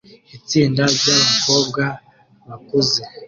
[0.37, 1.83] Itsinda ryabakobwa
[2.47, 3.01] bakuze